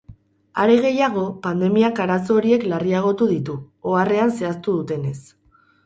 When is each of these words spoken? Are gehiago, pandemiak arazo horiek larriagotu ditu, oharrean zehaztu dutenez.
Are 0.61 0.77
gehiago, 0.85 1.25
pandemiak 1.43 2.01
arazo 2.07 2.39
horiek 2.39 2.67
larriagotu 2.73 3.31
ditu, 3.35 3.61
oharrean 3.93 4.37
zehaztu 4.39 4.79
dutenez. 4.81 5.19